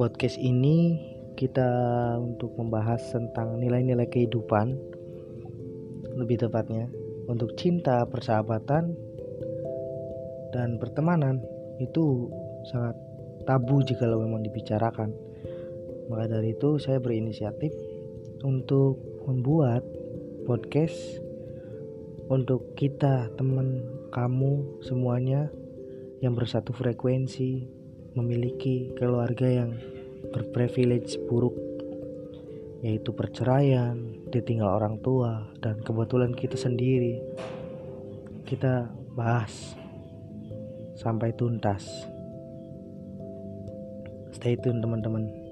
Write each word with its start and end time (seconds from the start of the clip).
podcast 0.00 0.40
ini 0.40 0.96
kita 1.36 1.68
untuk 2.16 2.56
membahas 2.56 3.04
tentang 3.12 3.60
nilai-nilai 3.60 4.08
kehidupan 4.08 4.72
lebih 6.16 6.40
tepatnya 6.40 6.88
untuk 7.28 7.52
cinta, 7.60 8.08
persahabatan 8.08 8.96
dan 10.56 10.80
pertemanan 10.80 11.44
itu 11.84 12.32
sangat 12.72 12.96
tabu 13.44 13.84
jika 13.84 14.08
memang 14.08 14.40
dibicarakan. 14.40 15.12
Maka 16.08 16.32
dari 16.32 16.56
itu 16.56 16.80
saya 16.80 16.96
berinisiatif 16.96 17.68
untuk 18.40 19.04
membuat 19.28 19.84
podcast 20.48 20.96
untuk 22.32 22.72
kita 22.72 23.28
teman 23.36 23.84
kamu 24.16 24.80
semuanya 24.80 25.52
yang 26.24 26.32
bersatu 26.32 26.72
frekuensi 26.72 27.80
memiliki 28.14 28.90
keluarga 28.98 29.46
yang 29.46 29.76
berprivilege 30.30 31.18
buruk 31.26 31.54
yaitu 32.80 33.12
perceraian, 33.12 33.96
ditinggal 34.32 34.80
orang 34.80 34.96
tua 35.04 35.52
dan 35.60 35.76
kebetulan 35.84 36.32
kita 36.32 36.56
sendiri. 36.56 37.20
Kita 38.48 38.88
bahas 39.12 39.76
sampai 40.96 41.36
tuntas. 41.36 41.84
Stay 44.32 44.56
tune 44.56 44.80
teman-teman. 44.80 45.49